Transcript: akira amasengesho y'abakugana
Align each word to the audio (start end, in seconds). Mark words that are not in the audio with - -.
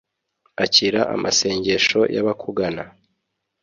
akira 0.63 1.01
amasengesho 1.15 1.99
y'abakugana 2.15 2.83